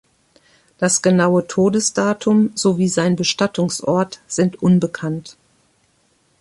Das 0.79 1.03
genau 1.03 1.41
Todesdatum, 1.41 2.53
sowie 2.55 2.87
sein 2.89 3.15
Bestattungsort 3.15 4.19
sind 4.27 4.59
unbekannt. 4.59 5.37